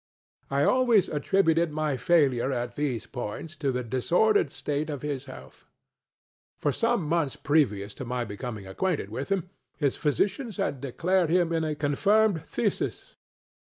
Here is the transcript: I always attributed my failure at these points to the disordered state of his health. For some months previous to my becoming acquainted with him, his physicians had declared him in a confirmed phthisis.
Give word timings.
I 0.49 0.63
always 0.63 1.09
attributed 1.09 1.71
my 1.71 1.95
failure 1.95 2.51
at 2.51 2.75
these 2.75 3.05
points 3.05 3.55
to 3.57 3.71
the 3.71 3.83
disordered 3.83 4.49
state 4.49 4.89
of 4.89 5.03
his 5.03 5.25
health. 5.25 5.67
For 6.59 6.71
some 6.71 7.03
months 7.03 7.35
previous 7.35 7.93
to 8.01 8.03
my 8.03 8.25
becoming 8.25 8.65
acquainted 8.65 9.11
with 9.11 9.31
him, 9.31 9.51
his 9.77 9.95
physicians 9.97 10.57
had 10.57 10.81
declared 10.81 11.29
him 11.29 11.53
in 11.53 11.63
a 11.63 11.75
confirmed 11.75 12.37
phthisis. 12.37 13.13